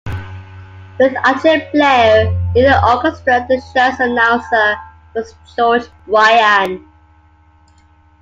With 0.97 1.13
Archie 1.23 1.59
Bleyer 1.71 2.31
leading 2.55 2.71
the 2.71 2.83
orchestra, 2.89 3.45
the 3.47 3.61
show's 3.71 3.99
announcer 3.99 4.75
was 5.13 5.35
George 5.55 5.85
Bryan. 6.07 6.89